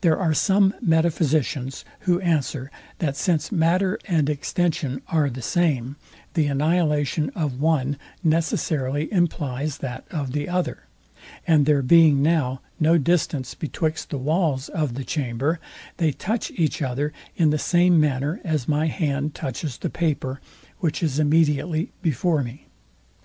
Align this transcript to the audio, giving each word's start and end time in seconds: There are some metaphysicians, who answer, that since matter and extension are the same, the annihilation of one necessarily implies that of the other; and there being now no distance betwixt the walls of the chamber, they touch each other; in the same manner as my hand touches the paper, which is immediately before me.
There 0.00 0.16
are 0.16 0.32
some 0.32 0.74
metaphysicians, 0.80 1.84
who 2.02 2.20
answer, 2.20 2.70
that 3.00 3.16
since 3.16 3.50
matter 3.50 3.98
and 4.04 4.30
extension 4.30 5.02
are 5.08 5.28
the 5.28 5.42
same, 5.42 5.96
the 6.34 6.46
annihilation 6.46 7.30
of 7.30 7.60
one 7.60 7.96
necessarily 8.22 9.12
implies 9.12 9.78
that 9.78 10.04
of 10.08 10.30
the 10.30 10.48
other; 10.48 10.84
and 11.48 11.66
there 11.66 11.82
being 11.82 12.22
now 12.22 12.60
no 12.78 12.96
distance 12.96 13.54
betwixt 13.56 14.10
the 14.10 14.18
walls 14.18 14.68
of 14.68 14.94
the 14.94 15.02
chamber, 15.04 15.58
they 15.96 16.12
touch 16.12 16.52
each 16.54 16.80
other; 16.80 17.12
in 17.34 17.50
the 17.50 17.58
same 17.58 18.00
manner 18.00 18.40
as 18.44 18.68
my 18.68 18.86
hand 18.86 19.34
touches 19.34 19.78
the 19.78 19.90
paper, 19.90 20.40
which 20.78 21.02
is 21.02 21.18
immediately 21.18 21.90
before 22.02 22.44
me. 22.44 22.66